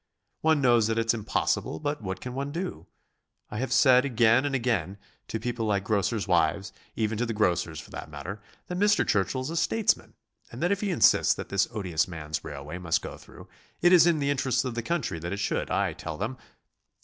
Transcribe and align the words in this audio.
One 0.39 0.61
knows 0.61 0.87
that 0.87 0.97
it's 0.97 1.13
impossible, 1.13 1.79
but 1.79 2.01
what 2.01 2.21
can 2.21 2.33
one 2.33 2.51
do? 2.51 2.87
I 3.51 3.59
have 3.59 3.71
said 3.71 4.03
again 4.03 4.45
and 4.45 4.55
again 4.55 4.97
to 5.27 5.39
people 5.39 5.67
like 5.67 5.83
grocers' 5.83 6.27
wives; 6.27 6.73
even 6.95 7.19
to 7.19 7.25
the 7.27 7.35
grocers, 7.35 7.79
for 7.79 7.91
that 7.91 8.09
matter 8.09 8.41
that 8.65 8.79
Mr. 8.79 9.07
Churchill 9.07 9.41
is 9.41 9.51
a 9.51 9.55
statesman, 9.55 10.15
and 10.51 10.59
that 10.63 10.71
if 10.71 10.81
he 10.81 10.89
insists 10.89 11.35
that 11.35 11.49
this 11.49 11.67
odious 11.71 12.07
man's 12.07 12.43
railway 12.43 12.79
must 12.79 13.03
go 13.03 13.15
through, 13.15 13.47
it 13.79 13.93
is 13.93 14.07
in 14.07 14.17
the 14.17 14.31
interests 14.31 14.65
of 14.65 14.73
the 14.73 14.81
country 14.81 15.19
that 15.19 15.33
it 15.33 15.37
should. 15.37 15.69
I 15.69 15.93
tell 15.93 16.17
them...." 16.17 16.39